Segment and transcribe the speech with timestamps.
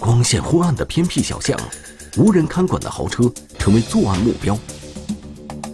[0.00, 1.58] 光线昏暗的偏僻小巷，
[2.16, 4.56] 无人看管的豪车成为作案目标。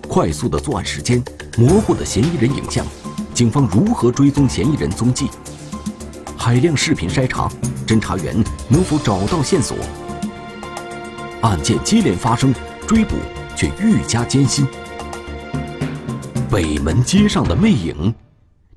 [0.08, 1.22] 快速的作案时间，
[1.58, 2.86] 模糊的嫌疑人影像，
[3.34, 5.28] 警方如何追踪嫌疑人踪迹？
[6.36, 7.50] 海量视频筛查，
[7.86, 8.34] 侦查员
[8.68, 9.76] 能否找到线索？
[11.42, 12.54] 案件接连发生，
[12.86, 13.16] 追捕
[13.54, 14.66] 却愈加艰辛。
[16.50, 18.14] 北门街上的魅影，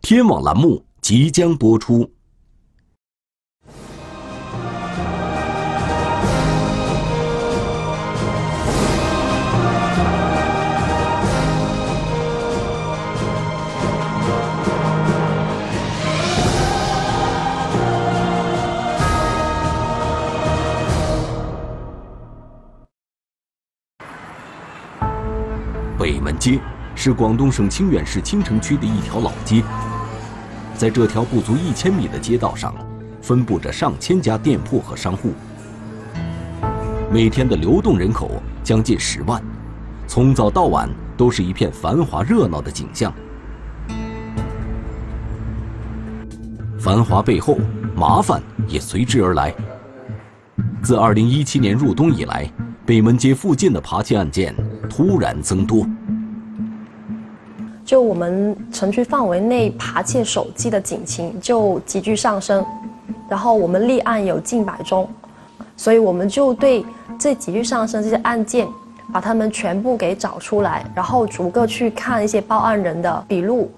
[0.02, 2.09] 天网栏目即将播出。
[26.48, 26.58] 街
[26.96, 29.62] 是广东省清远市青城区的一条老街，
[30.78, 32.73] 在这条不足一千米的街道上，
[33.22, 35.34] 分布着上千家店铺和商户，
[37.12, 39.44] 每天的流动人口将近十万，
[40.08, 43.14] 从早到晚都是一片繁华热闹的景象。
[46.80, 47.59] 繁华背后，
[47.94, 49.54] 麻烦也随之而来。
[50.82, 52.50] 自二零一七年入冬以来，
[52.86, 54.56] 北门街附近的扒窃案件
[54.89, 55.86] 突然增多。
[57.88, 62.63] 就我们城区范围内扒窃手机的警情就急剧上升，
[63.30, 65.09] 然后我们立案有近百宗，
[65.77, 66.85] 所以我们就对
[67.17, 68.67] 这急剧上升这些案件，
[69.13, 73.71] 把他们全部给找出来，然后逐个去看一些报案人的笔录。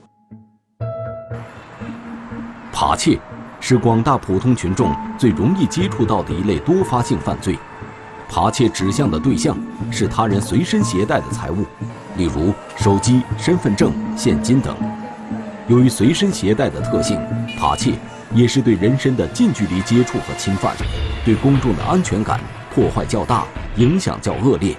[2.74, 3.20] 扒窃
[3.60, 7.60] 是广大普通群众最容易接触到的一类多发性犯罪，
[8.28, 9.56] 扒窃指向的对象
[9.92, 11.58] 是他人随身携带的财物。
[12.20, 14.76] 例如手机、身份证、现金等。
[15.70, 17.18] 由于随身携带的特性，
[17.58, 17.94] 扒窃
[18.36, 20.76] 也是对人身的近距离接触和侵犯，
[21.24, 22.38] 对公众的安全感
[22.76, 23.46] 破坏较大，
[23.78, 24.76] 影响较恶劣。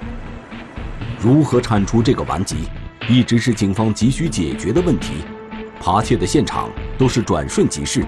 [1.19, 2.69] 如何铲除这个顽疾，
[3.09, 5.15] 一直是警方急需解决的问题。
[5.83, 8.05] 扒窃的现场都是转瞬即逝，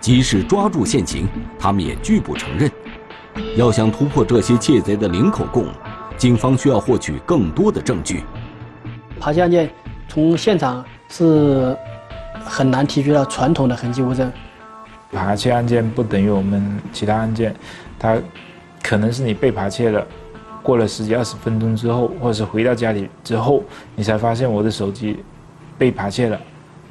[0.00, 1.28] 即使抓住现行，
[1.60, 2.68] 他们也拒不承认。
[3.56, 5.68] 要想突破这些窃贼的零口供，
[6.16, 8.24] 警方需要获取更多的证据。
[9.18, 9.70] 扒窃案件
[10.08, 11.76] 从现场是
[12.44, 14.30] 很难提取到传统的痕迹物证。
[15.10, 17.54] 扒窃案件不等于我们其他案件，
[17.98, 18.16] 它
[18.82, 20.04] 可能是你被扒窃了，
[20.62, 23.62] 过了十几二十分钟之后，或者是回到家里之后，
[23.94, 25.22] 你才发现我的手机
[25.78, 26.38] 被扒窃了，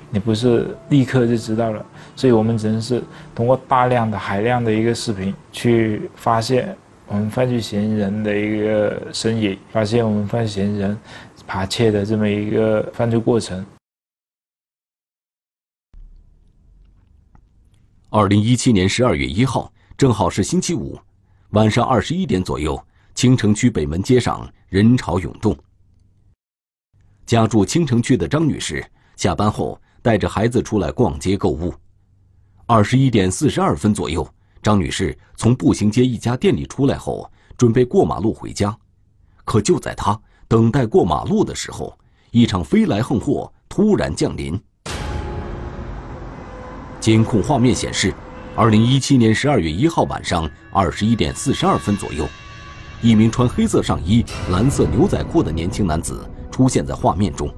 [0.10, 1.86] 你不是立刻就知道了。
[2.16, 3.04] 所以我们只能是
[3.36, 6.74] 通过大量的海量的一个视频去发现
[7.08, 10.98] 我们犯罪嫌疑人的一个身影，发现我们犯罪嫌疑人。
[11.46, 13.66] 扒窃的这么一个犯罪过程。
[18.10, 21.00] 二零一七年十二月一号，正好是星期五，
[21.50, 22.80] 晚上二十一点左右，
[23.16, 25.58] 青城区北门街上人潮涌动。
[27.26, 31.74] 家住青城区的张女士下班后带着孩子出来逛街购物。
[32.66, 34.28] 二十一点四十二分左右，
[34.62, 38.78] 张女士从步行街一家店里出来后，准备过马路回家，
[39.44, 40.20] 可就在她。
[40.54, 41.98] 等待过马路的时候，
[42.30, 44.62] 一场飞来横祸突然降临。
[47.00, 48.14] 监控画面显示，
[48.56, 52.28] 二零一七年十二月一号晚上二十一点四十二分左右，
[53.02, 57.52] 一名穿黑色上衣、蓝色牛仔裤的年轻男子出现在画面中。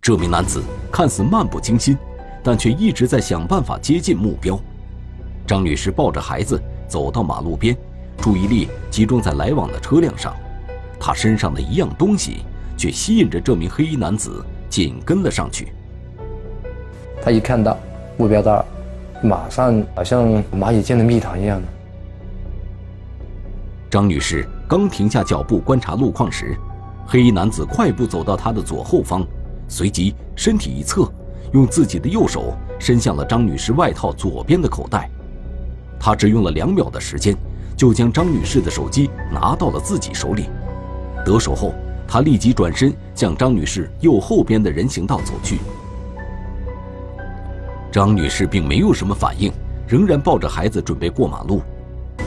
[0.00, 1.94] 这名男子看似漫不经心，
[2.42, 4.58] 但却一直在想办法接近目标。
[5.46, 6.58] 张女士抱着孩子
[6.88, 7.76] 走到马路边，
[8.16, 10.34] 注意力集中在来往的车辆上。
[11.04, 12.44] 他身上的一样东西，
[12.76, 14.40] 却吸引着这名黑衣男子
[14.70, 15.72] 紧跟了上去。
[17.20, 17.76] 他一看到
[18.16, 18.64] 目标到，
[19.20, 21.66] 马上好像蚂蚁见了蜜糖一样的。
[23.90, 26.56] 张女士刚停下脚步观察路况时，
[27.04, 29.26] 黑衣男子快步走到她的左后方，
[29.66, 31.12] 随即身体一侧，
[31.52, 35.10] 用自己的右手伸向了张女士外套左边的口袋。
[35.98, 37.36] 他只用了两秒的时间，
[37.76, 40.44] 就将张女士的手机拿到了自己手里。
[41.24, 41.74] 得手后，
[42.06, 45.58] 他立即转身向张女士右后边的人行道走去。
[47.90, 49.52] 张女士并没有什么反应，
[49.86, 51.62] 仍然抱着孩子准备过马路。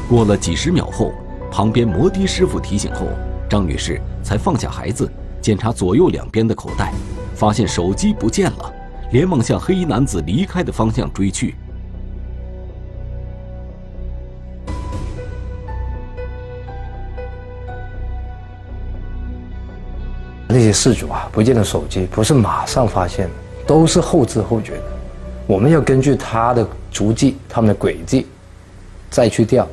[0.07, 1.11] 过了几十秒后，
[1.51, 3.07] 旁边摩的师傅提醒后，
[3.49, 5.11] 张女士才放下孩子，
[5.41, 6.93] 检查左右两边的口袋，
[7.33, 8.73] 发现手机不见了，
[9.11, 11.55] 连忙向黑衣男子离开的方向追去。
[20.75, 23.29] 事主啊，不见的手机不是马上发现，
[23.65, 24.83] 都是后知后觉的。
[25.47, 28.27] 我们要根据他的足迹、他们的轨迹，
[29.09, 29.65] 再去调，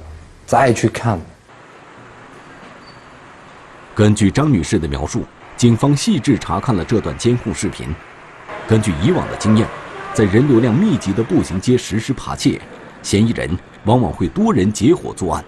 [0.46, 1.20] 再去看。
[3.94, 5.25] 根据张女士的描述，
[5.56, 7.88] 警方细致查看了这段监控视频。
[8.69, 9.66] 根据以往的经验，
[10.14, 12.60] 在人流量密集的步行街实施扒窃，
[13.02, 15.44] 嫌疑人往往会多人结伙作案。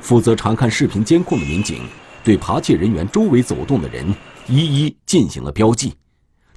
[0.00, 1.82] 负责查看视频监控的民警
[2.24, 4.14] 对扒窃人员周围走动的人
[4.50, 5.92] 一一进行了标记，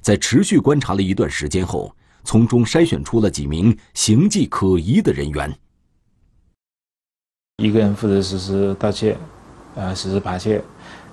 [0.00, 1.94] 在持续观察了一段时间后，
[2.24, 5.54] 从中筛选出了几名形迹可疑的人员。
[7.62, 9.14] 一个人负责实施盗窃，
[9.74, 10.64] 呃，实施扒窃。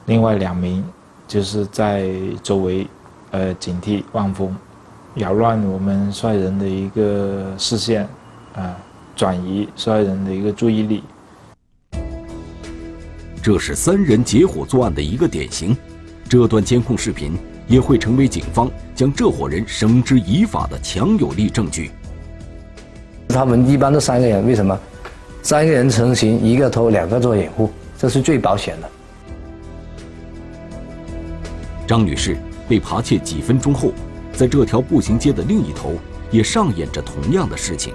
[0.05, 0.81] 另外两名
[1.27, 2.09] 就是在
[2.41, 2.87] 周围，
[3.31, 4.55] 呃，警惕望风，
[5.15, 8.07] 扰乱我们率人的一个视线，
[8.55, 8.73] 啊，
[9.17, 11.03] 转移率人的一个注意力。
[13.43, 15.75] 这是三人结伙作案的一个典型，
[16.29, 17.35] 这段监控视频
[17.67, 21.89] 也会成为警方将这伙人绳之以法的强有力证据。
[23.29, 24.79] 他们一般都三个人，为什么？
[25.41, 28.89] 三个人成型，一个偷，两个做掩护，这是最保险的。
[31.87, 32.37] 张女士
[32.67, 33.91] 被扒窃几分钟后，
[34.31, 35.95] 在这条步行街的另一头
[36.29, 37.91] 也上演着同样的事情。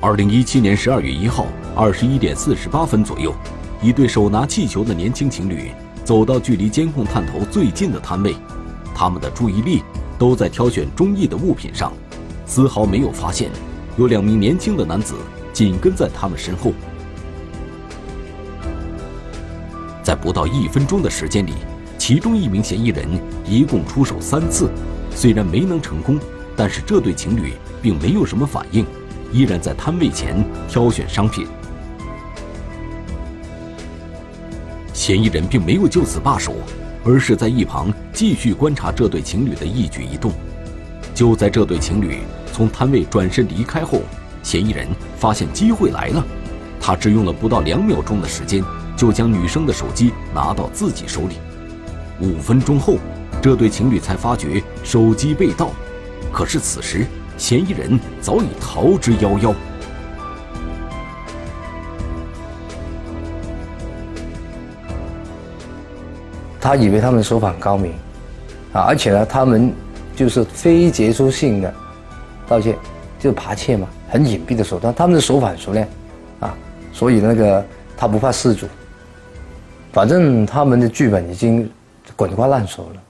[0.00, 1.46] 二零一七年十二月一号
[1.76, 3.34] 二十一点四十八分左右，
[3.82, 5.70] 一对手拿气球的年轻情侣
[6.04, 8.34] 走到距离监控探头最近的摊位，
[8.94, 9.82] 他们的注意力
[10.18, 11.92] 都在挑选中意的物品上，
[12.46, 13.50] 丝毫没有发现
[13.96, 15.14] 有两名年轻的男子
[15.52, 16.72] 紧跟在他们身后。
[20.02, 21.52] 在不到一分钟的时间里。
[21.98, 23.06] 其中一名嫌疑人
[23.46, 24.68] 一共出手三次，
[25.14, 26.18] 虽然没能成功，
[26.56, 28.84] 但是这对情侣并没有什么反应，
[29.32, 31.46] 依然在摊位前挑选商品。
[35.02, 36.54] 嫌疑人并没有就此罢手，
[37.02, 40.30] 而是在一旁继续观察这对情侣的一举一动。
[41.12, 42.18] 就在这对情侣
[42.52, 44.02] 从摊位转身离开后，
[44.44, 44.86] 嫌疑人
[45.18, 46.24] 发现机会来了，
[46.80, 48.62] 他只用了不到两秒钟的时间，
[48.96, 51.34] 就将女生的手机拿到自己手里。
[52.20, 52.96] 五分钟后，
[53.42, 55.72] 这对情侣才发觉手机被盗，
[56.30, 57.04] 可是此时
[57.36, 59.52] 嫌疑人早已逃之夭夭。
[66.62, 67.92] 他以为他们手法很高明，
[68.72, 69.70] 啊，而且呢，他们
[70.16, 71.74] 就是非接触性的
[72.48, 72.78] 盗窃，
[73.18, 75.86] 就是扒窃嘛，很隐蔽的手段，他们的手法很熟练，
[76.40, 76.54] 啊，
[76.90, 77.62] 所以那个
[77.96, 78.66] 他不怕事主，
[79.92, 81.70] 反正他们的剧本已经。
[82.14, 83.00] 滚瓜烂熟了。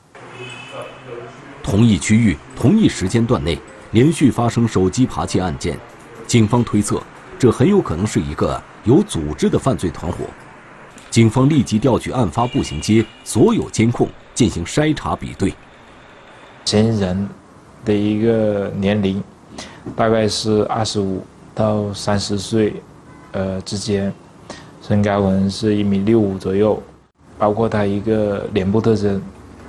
[1.62, 3.58] 同一区域、同一时间段内
[3.90, 5.76] 连续发生手机扒窃案件，
[6.26, 7.02] 警方推测
[7.38, 10.18] 这很有可能是一个有组织的犯罪团伙。
[11.12, 15.52] 警方立即调取案发步行街所有监控进行筛查比对。
[16.64, 17.28] 嫌疑人
[17.84, 19.22] 的一个年龄
[19.94, 21.22] 大概是二十五
[21.54, 22.72] 到三十岁，
[23.32, 24.10] 呃之间，
[24.80, 26.82] 身高可能是一米六五左右。
[27.38, 29.20] 包括他一个脸部特征，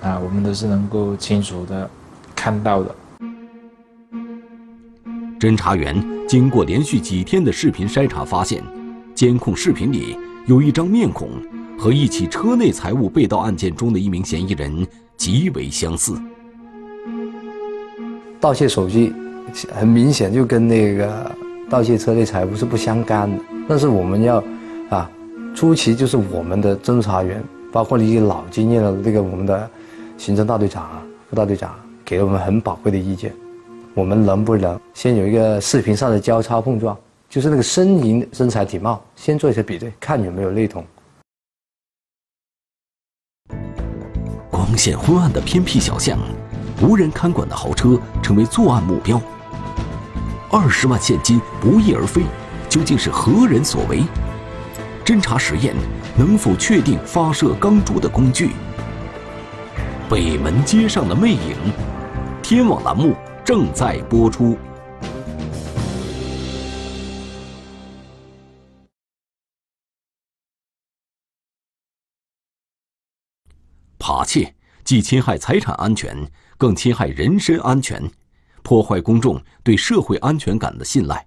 [0.01, 1.89] 啊，我们都是能够清楚的
[2.33, 2.95] 看到的。
[5.41, 8.63] 侦查员经过连续几天的视频筛查，发现
[9.13, 11.29] 监控视频里有一张面孔
[11.79, 14.85] 和一起车内财物被盗案件中的一名嫌疑人
[15.15, 16.13] 极为相似。
[18.41, 19.13] 盗窃手机
[19.73, 21.31] 很明显就跟那个
[21.69, 24.43] 盗窃车内财物是不相干的，但是我们要
[24.89, 25.09] 啊，
[25.55, 27.41] 初期就是我们的侦查员。
[27.71, 29.67] 包括一些老经验的那个我们的
[30.15, 31.73] 刑侦大队长啊、副大队长，
[32.05, 33.33] 给了我们很宝贵的意见。
[33.95, 36.95] 我们能不能先有一个视频上的交叉碰撞，
[37.33, 40.85] 就是那个身形、身材、体貌，先做一些比对，看有没有类同。
[44.51, 46.19] 光线昏暗的偏僻小巷，
[46.79, 49.19] 无人看管的豪车成为作案目标。
[50.51, 52.21] 二十万现金不翼而飞，
[52.69, 54.03] 究竟是何人所为？
[55.03, 55.73] 侦查实验
[56.15, 58.51] 能否确定发射钢珠的工具？
[60.07, 61.57] 北门街上的魅影，
[62.43, 64.55] 天网栏目正在播出。
[74.05, 78.12] 扒窃既侵害财产安全，更侵害人身安全，
[78.62, 81.25] 破坏公众对社会安全感的信赖。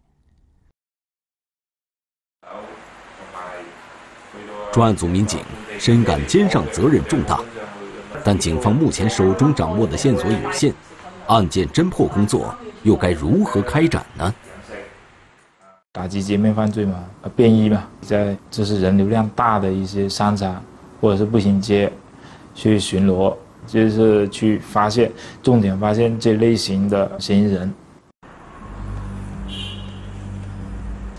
[4.71, 5.41] 专案组民警
[5.79, 7.41] 深感肩上责任重大，
[8.23, 10.75] 但警方目前手中掌握的线索有限，
[11.29, 14.35] 案件侦破工作又该如何开展呢？
[15.93, 17.03] 打击街面犯罪嘛，
[17.35, 20.63] 便衣嘛，在就是人流量大的一些商场
[21.01, 21.91] 或者是步行街
[22.57, 23.33] 去巡逻，
[23.67, 27.73] 就是去发现重点发现这类型的嫌疑人。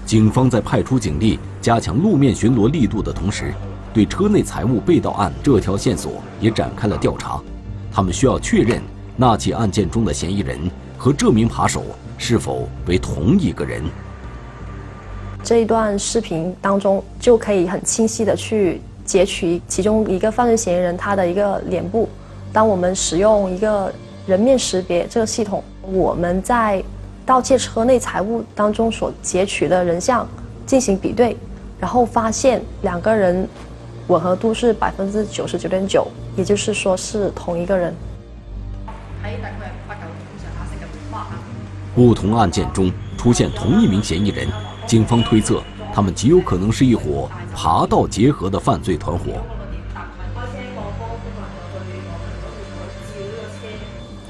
[0.04, 3.54] 警方在派出警力加强路面巡逻力度的同时，
[3.94, 7.40] 对车内财物被盗案这条线索也展开了调查。
[7.92, 8.82] 他们需要确认
[9.16, 10.60] 那起案件中的嫌疑人
[10.98, 11.84] 和这名扒手
[12.18, 13.84] 是否为同一个人。
[15.44, 22.08] 这一段视频当中就可以很清晰的去截取其中一个犯罪嫌疑人他的一个脸部。
[22.54, 23.92] 当我们使用一个
[24.28, 26.84] 人面识别这个系统，我们在
[27.26, 30.28] 盗窃车内财物当中所截取的人像
[30.66, 31.36] 进行比对，
[31.80, 33.48] 然后发现两个人
[34.08, 37.94] 吻合度是百分之九十九点九，也就是说是同一个人。
[41.96, 44.48] 不同案件中出现同一名嫌疑人，
[44.86, 45.64] 警方推测
[45.98, 49.32] 他们极有可能是一伙扒盗结合的犯罪团伙。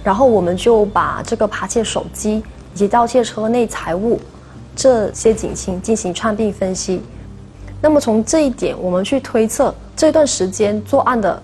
[0.01, 2.37] 然后我们就把这个扒窃手机
[2.73, 4.17] 以及盗窃车内财物
[4.77, 7.01] 这些警情进行串并分析。
[7.81, 11.43] 那么从这一点，我们去推测这段时间作案的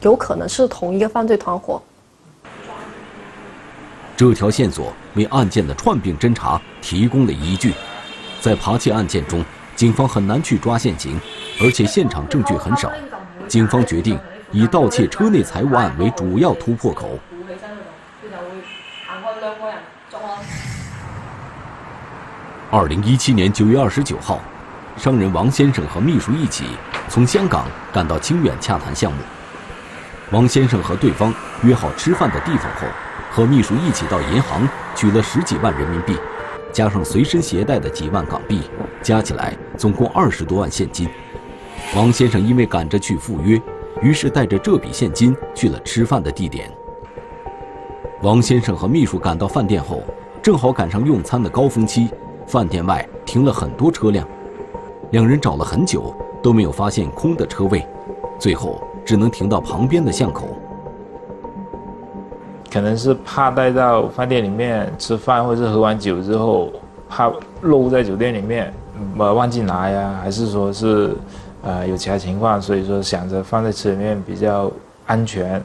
[0.00, 1.82] 有可能是同一个犯罪团伙。
[4.16, 7.74] 这条线索为案件的串并侦查提供了依据。
[8.38, 9.44] 在扒窃案件中，
[9.76, 11.20] 警方很难去抓现行，
[11.60, 12.90] 而且现场证据很少。
[13.46, 14.18] 警方决定
[14.50, 17.18] 以盗窃车内财物案为主要突破口。
[22.70, 24.40] 二零一七年九月二十九号，
[24.96, 26.64] 商人王先生和秘书一起
[27.08, 29.18] 从香港赶到清远洽谈项目。
[30.32, 32.86] 王先生和对方约好吃饭的地方后，
[33.30, 36.16] 和秘书一起到银行取了十几万人民币，
[36.76, 38.60] 加上随身携带的几万港币，
[39.00, 41.08] 加起来总共二十多万现金。
[41.96, 43.58] 王先生因为赶着去赴约，
[44.02, 46.70] 于是带着这笔现金去了吃饭的地点。
[48.20, 50.02] 王先生和秘书赶到饭店后，
[50.42, 52.10] 正好赶上用餐的高峰期。
[52.46, 54.28] 饭店外停了很多车辆，
[55.12, 57.88] 两人找了很久都没有发现空的车位，
[58.38, 60.46] 最后只能停到旁边的巷口。
[62.76, 66.70] 可能是怕带到饭店里面吃饭，或者是喝完酒之后
[67.08, 68.70] 怕漏在酒店里面，
[69.16, 71.16] 呃忘记拿呀，还是说是
[71.62, 74.70] 呃有其他情况，所以说想着放在车里面比较
[75.06, 75.58] 安全。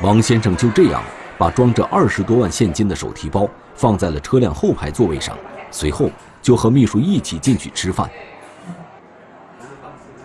[0.00, 1.02] 王先生就这样
[1.36, 3.48] 把装着二十多万现金的手提包。
[3.74, 5.36] 放在了车辆后排座位上，
[5.72, 6.08] 随后
[6.40, 8.08] 就和秘书一起进去吃饭。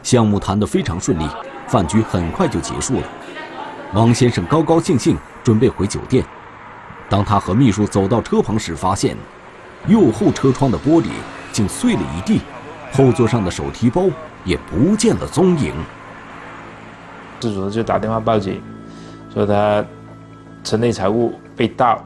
[0.03, 1.27] 项目谈得非常顺利，
[1.65, 3.07] 饭局很快就结束了。
[3.95, 6.21] 王先生高高兴兴准备回酒店，
[7.07, 9.15] 当他和秘书走到车旁时，发现
[9.87, 11.05] 右后车窗的玻璃
[11.53, 12.41] 竟碎了一地，
[12.91, 14.07] 后座上的手提包
[14.43, 15.73] 也不见了踪影。
[17.39, 18.61] 事主就打电话报警，
[19.33, 19.85] 说他
[20.61, 22.05] 车内财物被盗。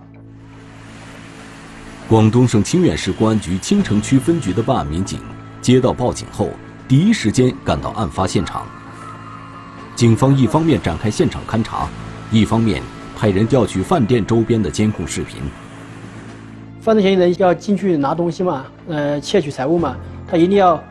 [2.07, 5.19] 广东省清远市公安局清城区分局的办案民警
[5.59, 6.51] 接到报警后，
[6.87, 8.67] 第一时间赶到案发现场。
[9.99, 11.85] 警方一方面展开现场勘查，
[12.31, 12.81] 一方面
[13.17, 15.41] 派人调取饭店周边的监控视频。
[16.79, 20.81] 犯罪嫌疑人要进去拿东西嘛，呃，窃取财物嘛，他一定要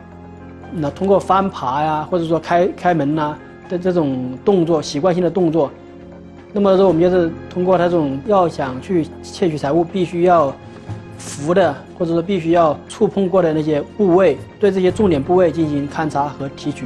[0.71, 3.35] 那通过翻爬呀，或者说开开门呐
[3.67, 5.71] 的这种动作，习惯性的动作。
[6.53, 10.53] 那么说，我们就是通过他这种要想去窃取财物，必须要。
[11.17, 16.85] 扶的，或者说必须要触碰过的那些部位，对这些重点部位进行勘查和提取。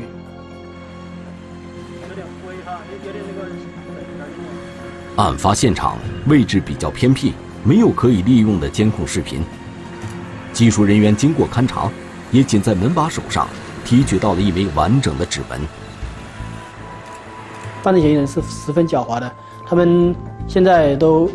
[5.16, 9.42] 案发现场位置比较偏僻，没有可以利用的监控视频。
[10.52, 11.90] 技术人员经过勘查，
[12.32, 13.48] 也仅在门把手上
[13.86, 15.60] 提取到了一枚完整的指纹。
[17.82, 19.32] 犯罪嫌疑人是十分狡猾的，
[19.66, 20.16] 他们
[20.48, 21.30] 现在都。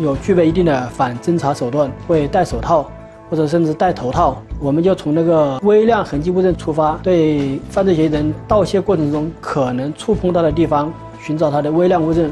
[0.00, 2.90] 有具备一定的反侦查手段，会戴手套
[3.30, 4.42] 或者甚至戴头套。
[4.58, 12.28] 我们就从那个微量痕迹物证出发，对犯罪嫌疑人盗窃过程中可能触碰到的地方寻找他的微量物证。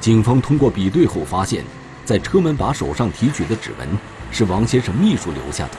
[0.00, 1.62] 警方通过比对后发现，
[2.04, 3.88] 在车门把手上提取的指纹
[4.30, 5.72] 是王先生秘书留下的。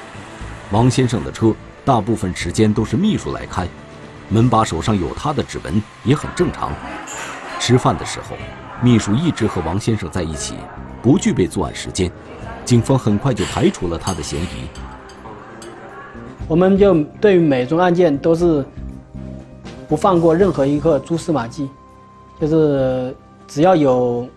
[0.71, 3.67] 王先生的车大部分时间都是秘书来开，
[4.29, 6.71] 门把手上有他的指纹也很正常。
[7.59, 8.37] 吃饭的时候。
[8.83, 10.55] 秘书一直和王先生在一起，
[11.03, 12.11] 不具备作案时间，
[12.65, 14.47] 警方很快就排除了他的嫌疑。
[16.47, 18.65] 我们就对每宗案件都是
[19.87, 21.69] 不放过任何一个蛛丝马迹，
[22.39, 23.15] 就是
[23.51, 24.29] 只要有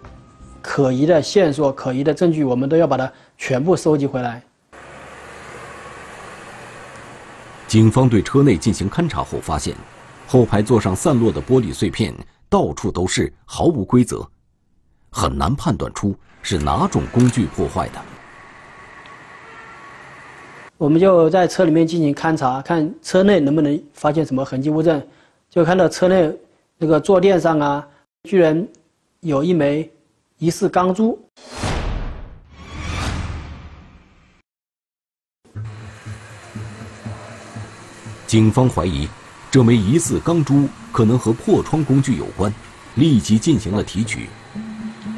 [0.61, 4.42] 可疑的线索、可疑的证据，我们都要把它全部收集回来。
[7.68, 9.73] 警方对车内进行勘查后发现，
[10.26, 12.12] 后排座上散落的玻璃碎片
[12.49, 14.28] 到处都是，毫无规则。
[15.12, 18.02] 很难判断出是哪种工具破坏的。
[20.76, 25.00] 我们就在车里面进行勘查，看车内能不能发现什么痕迹物证。
[25.49, 26.37] 就看到车内
[26.78, 27.88] 那个坐垫上啊，
[28.25, 28.66] 居然
[29.25, 29.90] 有一枚
[30.37, 31.19] 疑似钢珠。
[38.26, 39.09] 警方怀疑，
[39.50, 42.52] 这枚疑似钢珠可能和破窗工具有关，
[42.97, 44.28] 立即进行了提取。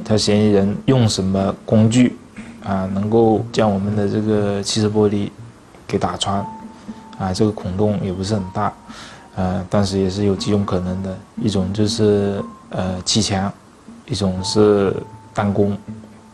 [0.04, 2.16] 他嫌疑人用什么工具，
[2.62, 5.30] 啊，能够将我们的这个汽车玻璃
[5.84, 6.46] 给打穿？
[7.18, 8.72] 啊，这个孔洞也不是很大。
[9.34, 13.52] 呃，但是也是有几种可能的，一种就是呃气枪，
[14.06, 14.94] 一种是
[15.34, 15.76] 弹弓，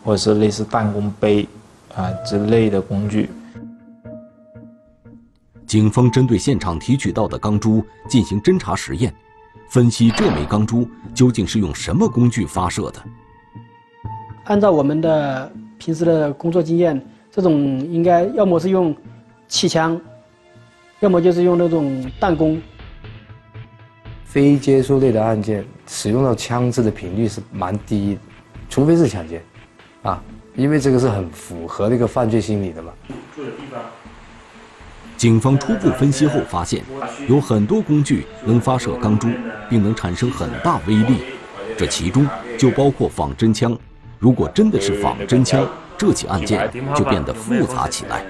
[0.03, 1.47] 或者是类似弹弓杯
[1.95, 3.29] 啊之类的工具。
[5.65, 9.13] 警方针对现场提取到的钢珠进行侦查实验，
[9.69, 13.01] 分析这枚钢珠究竟是用什么工具发射的。
[14.43, 17.53] 按照我们的平时的工作经验，这种
[17.87, 18.95] 应该要么是用
[19.47, 19.99] 气枪，
[20.99, 22.61] 要么就是用那种弹弓。
[24.33, 28.21] 非接触类的案件使用到枪支的频率是蛮低的，
[28.67, 29.39] 除非是抢劫，
[30.01, 30.19] 啊，
[30.55, 32.91] 因为这个是很符合那个犯罪心理的嘛。
[35.15, 36.83] 警方初步分析后发现，
[37.27, 39.27] 有很多工具能发射钢珠，
[39.69, 41.17] 并能产生很大威力，
[41.77, 43.77] 这其中就包括仿真枪。
[44.17, 45.63] 如果真的是仿真枪，
[45.95, 48.25] 这起案件就变得复杂起来。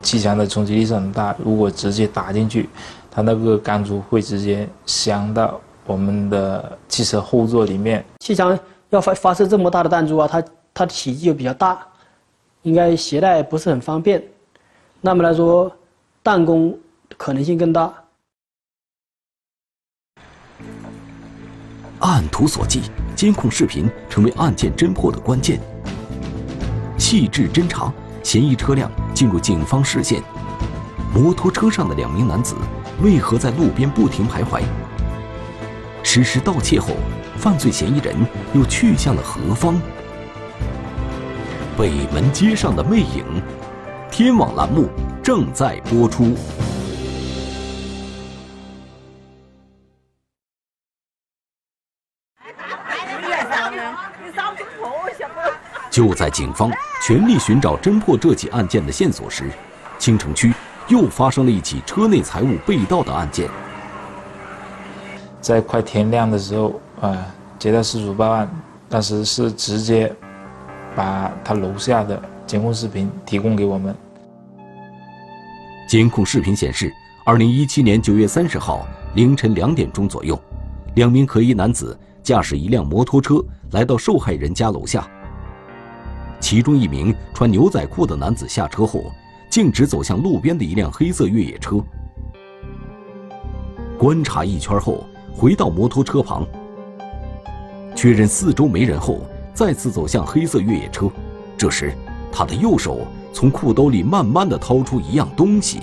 [0.00, 2.66] 气枪的冲击力是很大，如果直接打进去。
[3.14, 8.04] 它那个钢珠会直接镶到我们的汽车后座里面。
[8.18, 8.58] 气枪
[8.90, 10.42] 要发发射这么大的弹珠啊，它
[10.74, 11.86] 它的体积又比较大，
[12.62, 14.20] 应该携带不是很方便。
[15.00, 15.70] 那么来说，
[16.24, 16.76] 弹弓
[17.16, 17.94] 可能性更大。
[22.00, 22.82] 按图索骥，
[23.14, 25.60] 监控视频成为案件侦破的关键。
[26.98, 27.92] 细致侦查，
[28.24, 30.20] 嫌疑车辆进入警方视线。
[31.14, 32.56] 摩托车上的两名男子。
[33.02, 34.62] 为何在路边不停徘徊？
[36.02, 36.96] 实施盗窃后，
[37.36, 38.14] 犯罪嫌疑人
[38.54, 39.80] 又去向了何方？
[41.76, 43.24] 北门街上的魅影，
[44.10, 44.88] 天网栏目
[45.22, 46.36] 正在播出。
[55.90, 59.50] 就在警方全力寻找侦破这起案件的线索时，
[59.98, 60.52] 青城区。
[60.88, 63.48] 又发生了一起车内财物被盗的案件。
[65.40, 67.26] 在快天亮的时候，啊，
[67.58, 68.48] 接到失主报案，
[68.88, 70.14] 当时是直接
[70.94, 73.94] 把他楼下的监控视频提供给我们。
[75.88, 76.92] 监控视频显示，
[77.24, 80.38] 二零一七年九月三十号凌晨两点钟左右，
[80.96, 83.42] 两名可疑男子驾驶一辆摩托车
[83.72, 85.06] 来到受害人家楼下。
[86.40, 89.04] 其中一名穿牛仔裤的男子下车后。
[89.54, 91.76] 径直走向路边的一辆黑色越野车，
[93.96, 96.44] 观察一圈后，回到摩托车旁，
[97.94, 99.20] 确认四周没人后，
[99.52, 101.08] 再次走向黑色越野车。
[101.56, 101.94] 这时，
[102.32, 105.82] 他的右手从裤兜里慢慢的掏出一样东西，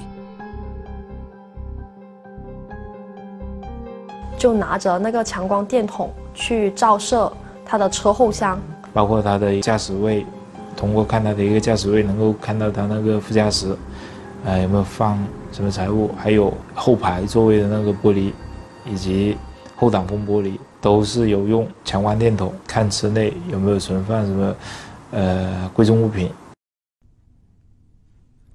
[4.38, 7.31] 就拿着那个强光电筒去照射
[7.65, 8.60] 他的车后箱，
[8.91, 10.25] 包括他的驾驶位。
[10.75, 13.75] 通过看他的一个驾驶位，能够看到他那个副驾驶，
[14.43, 18.31] 呃，有没有放什么财物，还有后排座位的那个玻璃，
[18.86, 19.38] 以及
[19.75, 24.55] 后挡风玻璃，都是有用强光电筒看车内有没有存放什么，
[25.12, 26.29] 呃，贵重物品。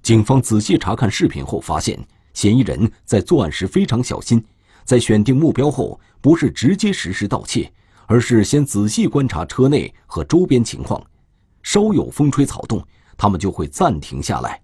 [0.01, 1.99] 警方仔细查看视频后发现，
[2.33, 4.43] 嫌疑人在作案时非常小心，
[4.85, 7.69] 在选定目标后，不是直接实施盗窃，
[8.05, 11.01] 而是先仔细观察车内和周边情况。
[11.67, 12.81] 稍有风吹草动，
[13.17, 14.61] 他们就会暂停下来。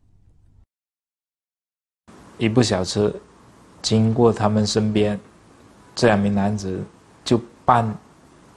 [2.38, 3.14] 一部小车
[3.82, 5.20] 经过他们身边，
[5.94, 6.82] 这两名男子
[7.26, 7.94] 就扮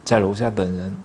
[0.05, 0.97] 在楼下等人，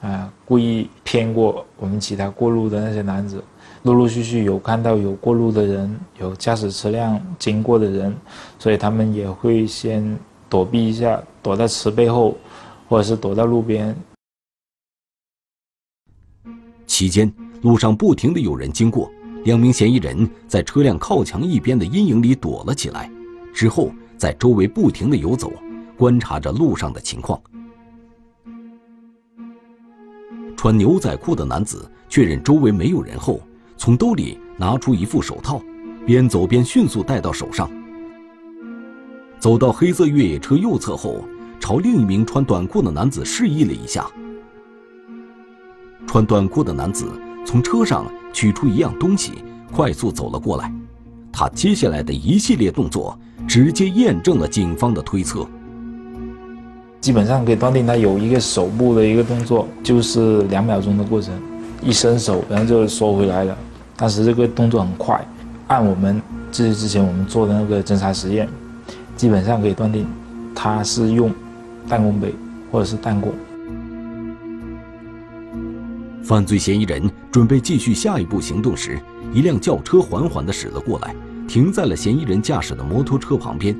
[0.00, 3.42] 啊，故意骗过我们其他过路的那些男子。
[3.82, 8.16] 陆陆续续有看到有过路的人，有驾驶车辆经过的人，
[8.60, 10.16] 所以他们也会先
[10.48, 12.36] 躲避一下，躲在车背后，
[12.88, 13.92] 或者是躲到路边。
[16.86, 19.10] 期间，路上不停的有人经过，
[19.44, 23.10] 两名嫌疑人在车辆靠墙一边的阴影里躲了起来，
[23.52, 25.52] 之后在周围不停的游走，
[25.96, 27.40] 观察着路上的情况。
[30.56, 33.40] 穿牛仔裤的男子确认周围没有人后，
[33.76, 35.62] 从兜里拿出一副手套，
[36.06, 37.70] 边走边迅速戴到手上。
[39.38, 41.22] 走到黑色越野车右侧后，
[41.60, 44.10] 朝另一名穿短裤的男子示意了一下。
[46.06, 47.06] 穿短裤的男子
[47.44, 49.32] 从车上取出一样东西，
[49.72, 50.72] 快速走了过来。
[51.32, 55.46] 他接下来的一系列动作，直接验证了警方的推测。
[57.00, 61.34] 基本上可以断定，他有一个手部的一个动作，就是两秒钟的过程，
[61.82, 63.56] 一伸手，然后就缩回来了。
[63.96, 65.22] 当时这个动作很快，
[65.66, 68.48] 按我们这之前我们做的那个侦查实验，
[69.16, 70.06] 基本上可以断定，
[70.54, 71.30] 他是用
[71.88, 72.34] 弹弓背
[72.72, 73.32] 或者是弹弓。
[76.26, 78.98] 犯罪嫌疑人准备继续下一步行动时，
[79.32, 81.14] 一辆轿车缓缓地驶了过来，
[81.46, 83.76] 停在了嫌疑人驾驶的摩托车旁边。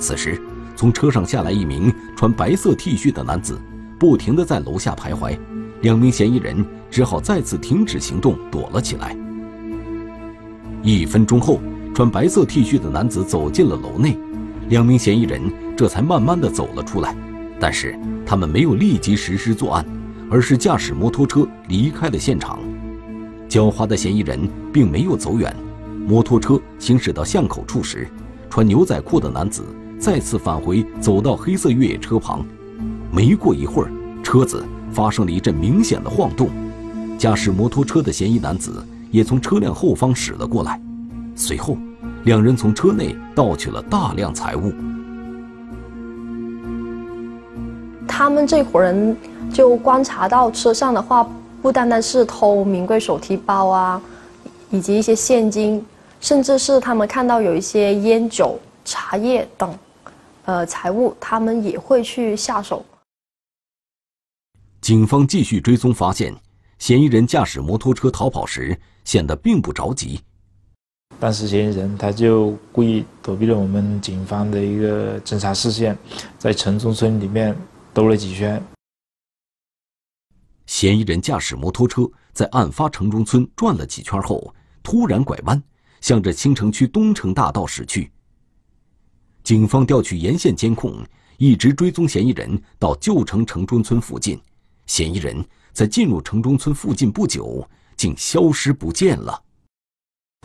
[0.00, 0.36] 此时，
[0.74, 3.56] 从车上下来一名穿白色 T 恤的男子，
[4.00, 5.38] 不停地在楼下徘徊，
[5.80, 9.16] 两名嫌疑人只好再次停止行动，躲了起来。
[10.82, 11.60] 一分钟后，
[11.94, 14.18] 穿白色 T 恤的男子走进了楼内，
[14.70, 15.40] 两名嫌疑人
[15.76, 17.14] 这才慢慢地走了出来，
[17.60, 19.86] 但是他们没有立即实施作案。
[20.30, 22.58] 而是驾驶摩托车离开了现场。
[23.48, 25.54] 狡猾的嫌疑人并没有走远，
[26.06, 28.08] 摩托车行驶到巷口处时，
[28.50, 29.64] 穿牛仔裤的男子
[30.00, 32.44] 再次返回，走到黑色越野车旁。
[33.12, 33.90] 没过一会儿，
[34.22, 36.50] 车子发生了一阵明显的晃动，
[37.16, 40.80] 驾驶摩托车的嫌疑男子也从车辆后方驶了过来。
[41.36, 41.78] 随后，
[42.24, 44.72] 两人从车内盗取了大量财物。
[48.08, 49.16] 他们这伙人。
[49.56, 51.26] 就观察到车上的话，
[51.62, 54.02] 不单单是偷名贵手提包啊，
[54.68, 55.82] 以及一些现金，
[56.20, 59.74] 甚至是他们看到有一些烟酒、茶叶等，
[60.44, 62.84] 呃，财物，他们也会去下手。
[64.82, 66.34] 警方继续追踪，发现
[66.78, 70.20] 嫌疑人驾驶摩托车逃跑时显得并不着急。
[71.18, 75.96] 当时嫌疑人他就故意躲避了我们警方的一个侦查视线，
[76.38, 77.56] 在城中村里面
[77.94, 78.62] 兜了几圈。
[80.66, 82.02] 嫌疑人驾驶摩托车
[82.32, 84.52] 在案发城中村转了几圈后，
[84.82, 85.62] 突然拐弯，
[86.00, 88.10] 向着青城区东城大道驶去。
[89.44, 90.96] 警方调取沿线监控，
[91.38, 94.40] 一直追踪嫌疑人到旧城城中村附近。
[94.86, 99.40] 嫌疑人在进入城中村附近不久，竟消失不见了。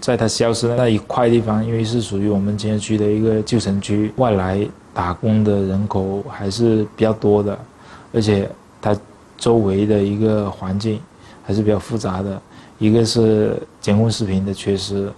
[0.03, 7.65] 在他消失的那一块地方，因为是属于我们青城区的一个旧城区，外来打工的人口还是比较多的，
[8.13, 8.47] 而且
[8.79, 8.95] 他。
[9.41, 11.01] 周围的一个环境
[11.43, 12.39] 还是比较复杂的，
[12.77, 15.11] 一个是监控视频的缺失。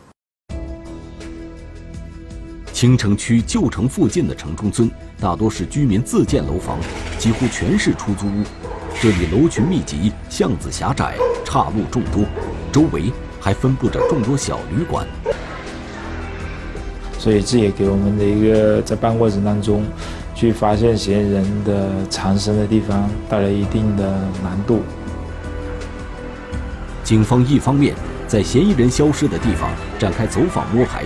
[2.72, 6.80] 青城区旧城附近的城中村大多是居民自建楼房，
[7.20, 8.44] 几乎全是出租屋。
[9.02, 12.24] 这里楼群密集，巷子狭窄，岔路众多，
[12.72, 15.06] 周围还分布着众多小旅馆。
[17.20, 19.84] 所以这也给我们的一个在办过程当中。
[20.36, 24.04] 去发现嫌疑人的藏身的地方，带来一定的
[24.44, 24.82] 难度。
[27.04, 27.94] 警方一方面
[28.28, 29.70] 在嫌疑人消失的地方
[30.00, 31.04] 展开走访摸排，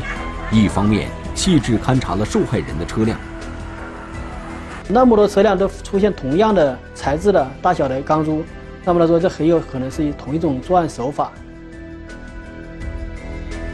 [0.51, 3.19] 一方面细致勘察了受害人的车辆。
[4.87, 8.43] 那么多车辆都出现同样的材质的大小的钢珠，
[8.85, 11.31] 那么来说，这很有可能是同一种作案手法。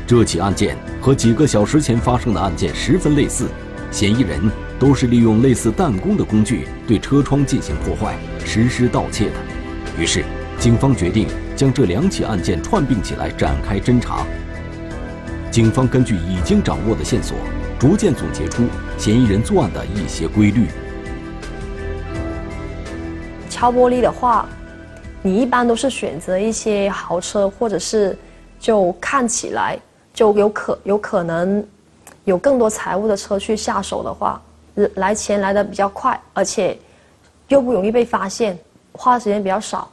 [0.07, 3.47] 这起案件和几个小时前发生的案件十分类似，
[3.91, 4.41] 嫌疑人。
[4.83, 9.35] 都是利用类似弹弓的工具对车窗进行破坏、实施盗窃的。
[9.97, 10.25] 于是，
[10.59, 14.25] 警方决定将这两起案件串并起来展开侦查。
[15.49, 17.37] 警方根据已经掌握的线索，
[17.79, 18.65] 逐渐总结出
[18.97, 20.67] 嫌疑人作案的一些规律。
[23.49, 24.45] 敲玻璃的话，
[25.21, 28.17] 你一般都是选择一些豪车，或者是
[28.59, 29.79] 就看起来
[30.13, 31.65] 就有可有可能
[32.25, 34.41] 有更多财物的车去下手的话。
[34.95, 36.77] 来钱来的比较快，而且
[37.47, 38.57] 又不容易被发现，
[38.91, 39.91] 花的时间比较少。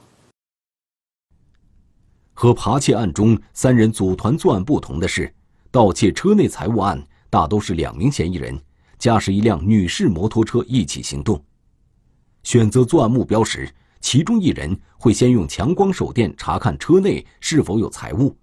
[2.32, 5.30] 和扒窃案中三人组团作案不同的是，
[5.70, 8.58] 盗窃车内财物案大都是两名嫌疑人
[8.98, 11.42] 驾驶一辆女士摩托车一起行动。
[12.42, 18.34] 选择作案目标时，其中一人会先用强光手电查看车内是否有财物，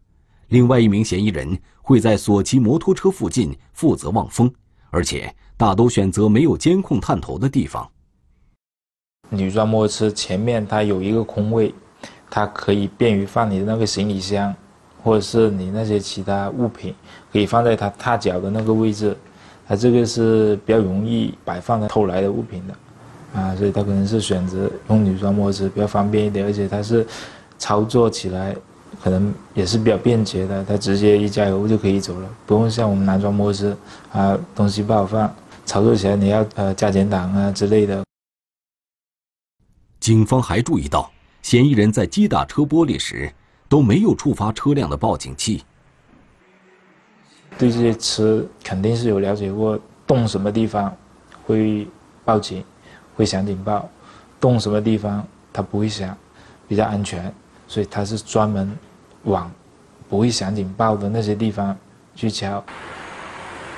[0.49, 4.53] 另外一名嫌疑人会在所骑摩托车附近负责望风，
[4.91, 5.35] 而且。
[5.57, 7.89] 大都选择没有监控探头的地方。
[9.29, 11.73] 女装摩托车前面它有一个空位，
[12.29, 14.53] 它可以便于放你的那个行李箱，
[15.03, 16.93] 或者是你那些其他物品，
[17.33, 19.17] 可以放在它踏脚的那个位置。
[19.67, 27.05] 它这个是比较容易摆放的偷来的物品的，啊，所以他可能是选择用女装摩托车比较方便一点，而且它是
[27.57, 28.55] 操作起来
[29.03, 33.77] 可能也是比较便捷的，它直接一加油就可以走了，不用像我们男装摩托车
[34.13, 35.35] 啊东西不好放。
[35.67, 38.01] 操作起来你要呃加减档啊之类的。
[39.99, 43.29] 警方还注意到，嫌疑人在击打车玻璃时，
[43.67, 45.65] 都没有触发车辆的报警器。
[47.57, 49.77] 对这些车肯定是有了解过，
[50.07, 50.95] 动什么地方
[51.45, 51.85] 会
[52.23, 52.63] 报警，
[53.15, 53.89] 会响警报，
[54.39, 56.17] 动什么地方它不会响，
[56.65, 57.33] 比较安全，
[57.67, 58.71] 所以它是专门
[59.23, 59.51] 往
[60.07, 61.77] 不会响警报的那些地方
[62.15, 62.63] 去敲。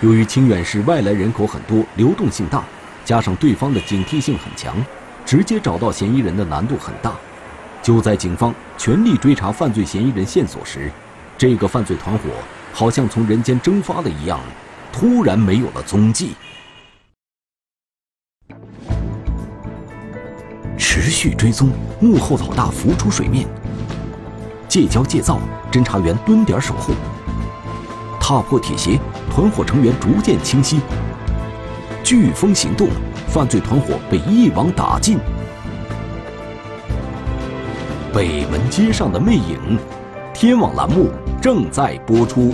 [0.01, 2.63] 由于清远市外来人口很多，流动性大，
[3.03, 4.73] 加上对方的警惕性很强，
[5.25, 7.13] 直接找到嫌疑人的难度很大。
[7.83, 10.89] 就在警方全力追查犯罪嫌疑人线索时，
[11.37, 12.29] 这个犯罪团伙
[12.71, 14.39] 好像从人间蒸发了一样，
[14.93, 16.33] 突然没有了踪迹。
[20.77, 23.45] 持续追踪，幕后老大浮出水面。
[24.69, 26.93] 戒骄戒躁，侦查员蹲点守候。
[28.29, 28.99] 踏破铁鞋，
[29.31, 30.79] 团伙成员逐渐清晰。
[32.03, 32.87] 飓风行动，
[33.27, 35.17] 犯罪团伙被一网打尽。
[38.13, 39.79] 北门街上的魅影，
[40.31, 41.09] 天网栏目
[41.41, 42.53] 正在播出。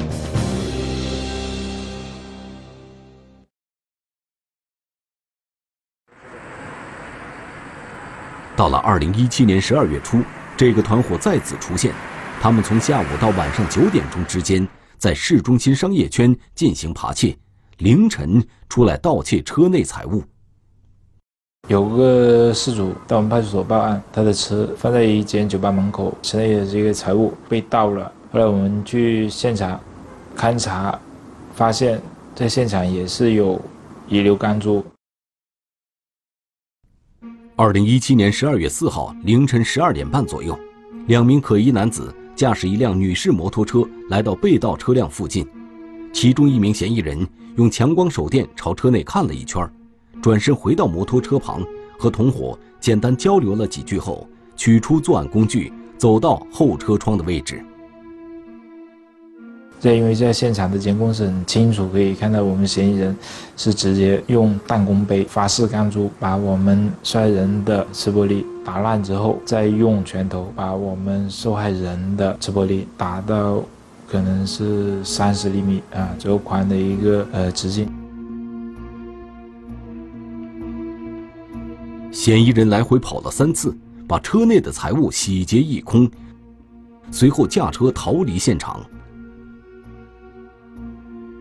[8.55, 10.21] 到了二零一七年十二月初，
[10.55, 11.93] 这个团伙再次出现。
[12.41, 14.65] 他们从下午到晚上九点钟之间，
[15.05, 17.37] 在市中心商业圈进行扒窃，
[17.77, 20.23] 凌晨出来盗窃车内财物。
[21.67, 28.11] 有个失主到我们派出所报案，他的车放在一间酒吧门口，车内的这个财物被盗了。
[28.31, 29.79] 后来我们去现场
[30.35, 30.99] 勘查，
[31.53, 32.01] 发现
[32.33, 33.61] 在现场也是有
[34.07, 34.83] 遗留钢珠。
[37.55, 40.57] 二零一七年十二月四号凌晨十二点半左右，
[41.05, 45.47] 两名可疑男子驾驶一辆女士摩托车来到被盗车辆附近，
[46.11, 49.65] 其中一名嫌疑人用强光手电朝车内看了一圈，
[50.21, 51.63] 转身回到摩托车旁，
[51.97, 57.63] 和同伙简单交流了几句后，取出作案工具，走到后车窗的位置。
[59.79, 63.15] 这因为在现场的监控是很清楚，可以看到我们嫌疑人
[63.55, 73.61] 是直接用弹弓杯发式钢珠把我们受害人的车玻璃打烂之后，再用拳头把我们受害人的车玻璃打到
[74.07, 77.87] 可能是三十厘米啊左右宽的一个呃直径。
[82.11, 83.75] 嫌疑人来回跑了三次，
[84.07, 86.09] 把车内的财物洗劫一空，
[87.11, 88.83] 随后驾车逃离现场。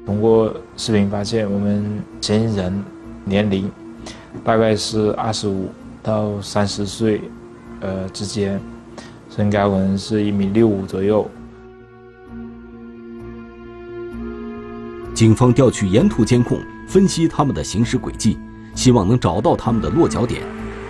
[0.06, 2.84] 通过视频发现，我们嫌疑人
[3.24, 3.70] 年龄
[4.44, 5.70] 大概是二十五
[6.02, 7.22] 到三十岁，
[7.80, 8.60] 呃之间，
[9.30, 11.26] 身高可能是一米六五左右。
[15.14, 18.36] 警方调取沿途监控，分析他们的行驶轨迹，
[18.74, 20.42] 希望能找到他们的落脚点。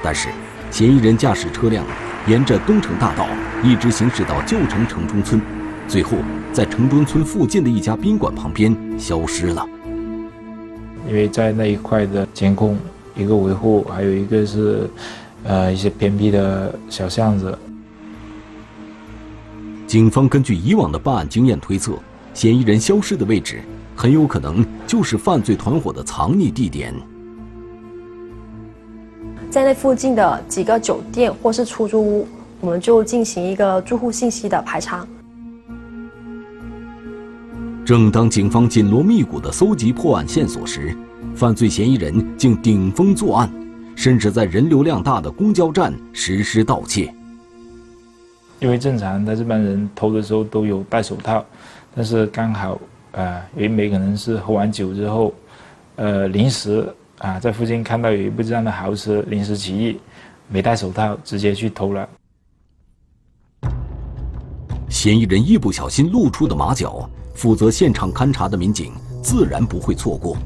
[0.03, 0.29] 但是，
[0.72, 1.85] 嫌疑人驾驶车辆
[2.27, 3.29] 沿着东城大道
[3.62, 5.40] 一直行驶到旧城城中村。
[5.94, 6.16] 最后，
[6.52, 9.64] 在城中村附近的一家宾馆旁边消失了。
[11.07, 12.76] 因为在那一块的监控，
[13.14, 14.90] 一个维护，还有一个是，
[15.44, 17.57] 呃，一些偏僻的小巷子。
[19.87, 21.92] 警方根据以往的办案经验推测，
[22.33, 23.61] 嫌疑人消失的位置
[23.94, 26.92] 很有可能就是犯罪团伙的藏匿地点。
[29.48, 32.28] 在那附近的几个酒店或是出租屋，
[32.61, 35.07] 我们就进行一个住户信息的排查。
[37.84, 40.96] 正当警方紧锣密鼓地搜集破案线索时，
[41.34, 43.52] 犯罪嫌疑人竟顶风作案，
[43.94, 47.12] 甚至在人流量大的公交站实施盗窃。
[48.58, 51.44] 因为正常他这帮人偷的时候都有戴手套，
[51.94, 52.80] 但是刚好
[53.12, 55.34] 啊，有一枚可能是喝完酒之后，
[55.96, 60.00] 呃，临时啊在附近看到有一部这样的豪车，临时起意，
[60.48, 62.08] 没戴手套，直接去偷了。
[64.88, 67.06] 嫌疑人一不小心露出的马脚。
[67.34, 68.92] 负责现场勘查的民警
[69.22, 70.36] 自然不会错过。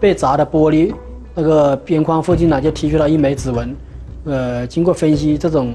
[0.00, 0.92] 被砸的玻璃
[1.34, 3.76] 那个边框附近呢，就提取了一枚指纹。
[4.24, 5.74] 呃，经过分析，这种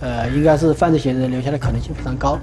[0.00, 2.38] 呃应该是犯罪嫌疑人留下的可能性非常高。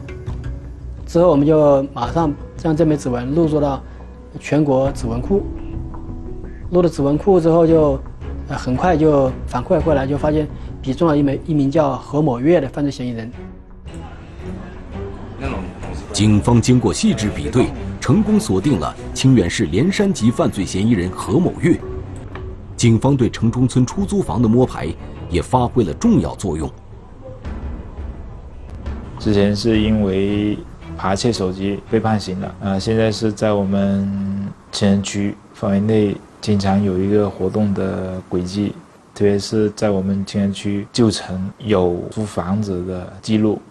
[1.05, 3.81] 之后我们就马上将这枚指纹录入到
[4.39, 5.41] 全国指纹库。
[6.71, 7.99] 录了指纹库之后，就
[8.49, 10.47] 呃很快就反馈过来，就发现
[10.81, 13.31] 比中了一枚一名叫何某月的犯罪嫌疑人。
[16.17, 17.67] 警方经过细致比对，
[18.01, 21.79] 成功锁定了清远市连山籍犯罪嫌疑人何某月。
[22.75, 24.91] 警方对城中村出租房的摸排
[25.29, 26.67] 也发挥了重要作用。
[29.19, 30.57] 之前是因为
[30.97, 38.73] 扒窃手机被判刑的，啊，现在是在我们青人区范围内经常有一个活动的轨迹，
[39.13, 43.61] 特别是在我们青园区旧城有租房子的记录。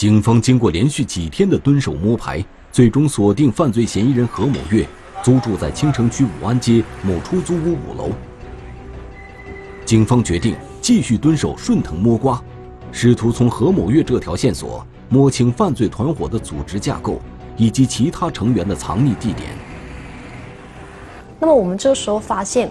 [0.00, 4.88] 警方经过连续几天的蹲守摸排，最终锁定犯罪嫌疑人何某月，
[5.22, 8.08] 租住在青城区武安街某出租屋五楼。
[9.84, 12.42] 警方决定继续蹲守顺藤摸瓜，
[12.90, 17.20] 试图从何某月这条线索摸清犯罪团伙的组织架构
[17.58, 19.50] 以及其他成员的藏匿地点。
[21.38, 22.70] 那么我们这时候发现，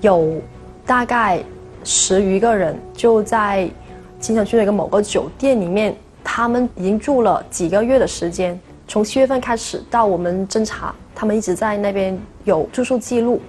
[0.00, 0.42] 有
[0.84, 1.40] 大概
[1.84, 3.70] 十余个人就在
[4.18, 5.96] 青城区的一个某个酒店里面。
[6.24, 8.58] 他们已经住了几个月的时间，
[8.88, 13.40] 从七月份开始到我们侦查，他们一直在那边有住宿记录。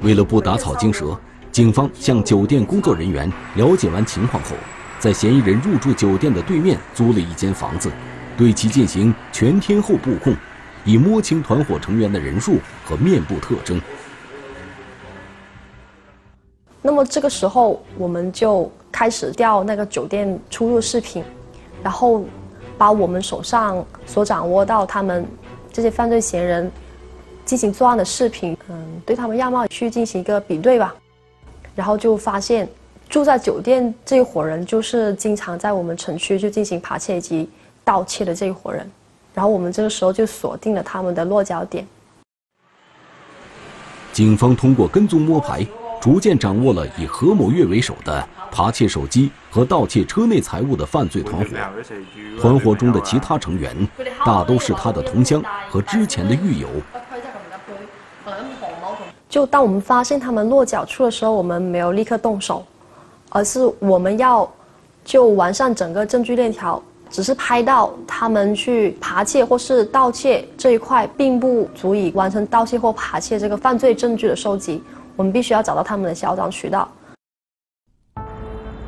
[0.00, 1.16] 为了不打草惊蛇，
[1.52, 4.56] 警方向酒店工作人员了解完情况后，
[4.98, 7.90] 在嫌疑人入住酒店的对面租了一间房子，
[8.36, 10.34] 对其进行全天候布控，
[10.84, 13.80] 以摸清团伙成员的人数和面部特征。
[16.82, 18.72] 那么这个时候，我们就。
[19.00, 21.24] 开始调那个酒店出入视频，
[21.82, 22.22] 然后
[22.76, 25.26] 把我们手上所掌握到他们
[25.72, 26.70] 这些犯罪嫌疑人
[27.46, 30.94] 进行作案的视频，嗯，对他们样貌去进行一个比对吧，
[31.74, 32.68] 然后就发现
[33.08, 37.48] 住在酒店这一伙人就是经常在我们城区就进行扒窃以及
[37.82, 38.86] 盗窃的这一伙人，
[39.32, 41.86] 然后我们这个时候就锁定了他们的落脚点。
[44.12, 45.66] 警方通过跟踪摸排，
[46.00, 48.26] 逐渐掌握了以何某月为首的。
[48.52, 51.46] 扒窃手机和盗窃车内财物的犯罪团伙，
[52.40, 53.76] 团伙中的其他成员
[54.26, 56.68] 大都是他的同乡和之前的狱友。
[59.28, 62.66] 就当我们发现他们落脚处的时候，我们没有立刻动手，
[63.28, 64.50] 而是我们要
[65.04, 66.82] 就完善整个证据链条。
[67.08, 74.80] 只是拍到他们去扒窃或是盗窃这一块，并不足以完成盗窃或扒窃这个犯罪证据的收集。
[75.16, 76.88] 我们必须要找到他们的销赃渠道。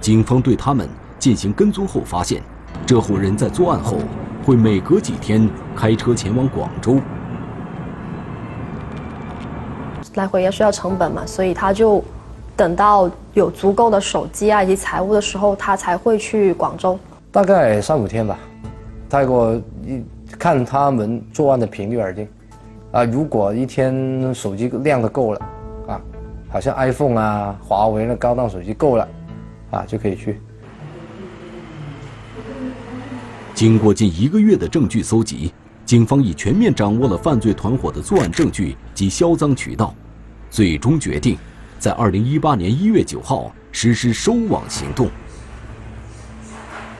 [0.00, 2.42] 警方对他们进行跟踪后，发现
[2.84, 3.98] 这伙人在作案后
[4.44, 6.98] 会每隔几天开车前往广州，
[10.14, 12.02] 来回也需要成本嘛，所以他就
[12.56, 16.98] 等到有足够的手机啊以及财物的时候，他才会去广州。
[17.30, 18.36] 大概三五天吧，
[19.08, 19.54] 太过
[19.86, 20.04] 一
[20.38, 22.28] 看他们作案的频率而定。
[22.90, 25.48] 啊，如果一天手机亮的够了，啊，
[26.52, 29.08] 好像 iPhone 啊、华为那高档手机够了。
[29.70, 30.38] 啊，就可以去。
[33.54, 35.50] 经过近一个月的证据搜集，
[35.86, 39.94] 警方已全面掌握了犯罪团伙的作案证据及销赃渠道，
[40.50, 41.38] 最终决定
[41.78, 45.08] 在二零一八年一月九号实施收网行动。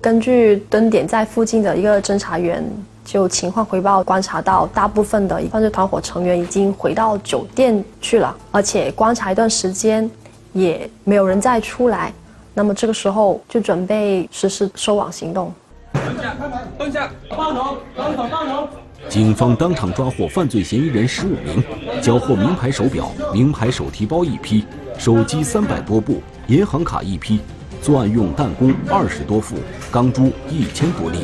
[0.00, 2.64] 根据蹲点在附近的一个侦查员
[3.04, 10.08] 就情况回报，观察到大部分的犯罪团伙成员已经回到酒店去了，而且观察一段时间
[10.52, 12.12] 也没有人再出来。
[12.54, 15.52] 那么这个时候就准备实施收网行动。
[15.92, 16.36] 蹲下，
[16.78, 18.68] 蹲下，放头，放头，放头。
[19.08, 21.62] 警方当场抓获犯罪嫌疑人十五名，
[22.00, 24.64] 缴获名牌手表、名牌手提包一批，
[24.96, 27.40] 手机三百多部，银行卡一批，
[27.82, 29.56] 作案用弹弓二十多副，
[29.90, 31.18] 钢珠一千多粒。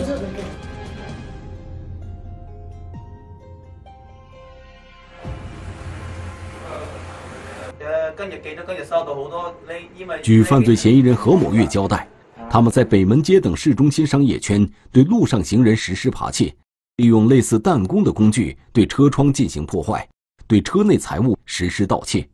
[10.23, 12.09] 据犯罪嫌疑人何某月交代，
[12.51, 16.53] 他们在北门街等市中心商业圈对路上行人实施扒窃，
[16.97, 20.09] 利用类似弹弓的工具对车窗进行破坏，
[20.49, 22.29] 对车内财物实施盗窃。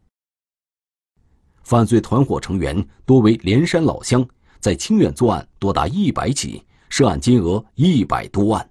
[1.64, 4.27] 犯罪团伙成员多为连山老乡，
[4.61, 8.70] 在清远作案多达一百起，涉案金额一百多万。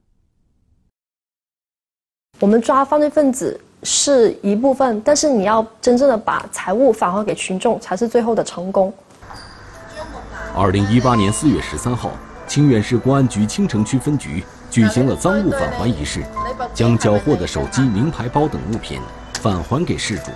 [2.40, 3.60] 我们抓犯罪分子。
[3.84, 8.94] 是一部分，但是你要真正的把财物返还给群众，才是最后的成功。
[10.56, 12.12] 二零一八年四月十三号，
[12.48, 16.24] 清远市公安局清城区分局举行了赃物返还仪式，
[16.74, 19.00] 将缴获的手机、名牌包等物品
[19.42, 20.32] 返还给事主。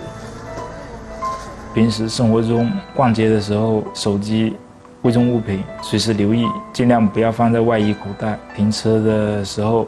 [1.72, 4.56] 平时生活中逛街的时候，手机、
[5.00, 8.38] 贵重物品随时留意，尽量不要放在外衣口袋。
[8.56, 9.86] 停车的时候，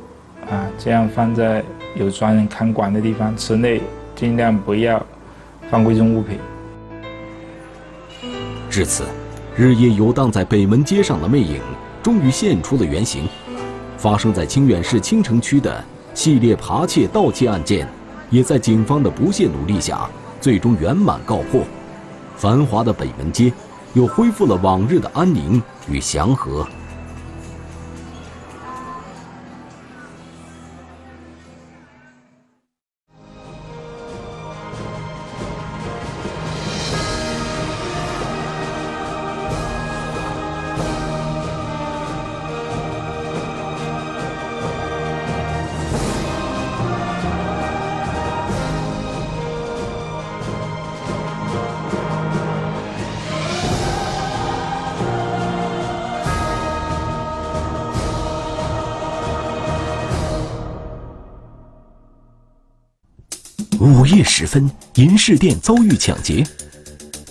[0.49, 1.63] 啊，这样放在。
[1.95, 3.81] 有专人看管的地方，室内
[4.15, 5.05] 尽量不要
[5.71, 6.39] 放贵重物品。
[8.71, 9.05] 至此，
[9.57, 11.61] 日夜游荡在北门街上的魅影
[12.03, 13.29] 终于现出了原形。
[13.99, 15.85] 发生在清远市青城区的
[16.15, 17.87] 系列扒窃盗窃案件，
[18.31, 20.09] 也在警方的不懈努力下，
[20.41, 21.63] 最终圆满告破。
[22.37, 23.53] 繁华的北门街
[23.93, 26.67] 又恢复了往日的安宁与祥和。
[65.31, 66.45] 饰店遭遇抢劫，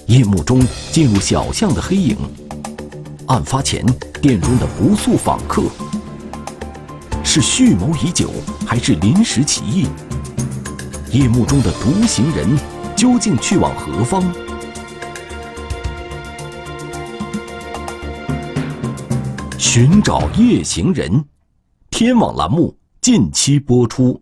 [0.06, 2.16] 夜幕中进入小巷的黑影。
[3.28, 3.86] 案发前，
[4.22, 5.64] 店中的不速访客
[7.26, 8.32] 是蓄谋已久，
[8.66, 9.86] 还是临时起意？
[11.12, 12.58] 夜幕中的独行人
[12.96, 14.24] 究竟去往何方？
[19.58, 21.26] 寻找夜行人，
[21.90, 24.22] 天网栏目近期播出。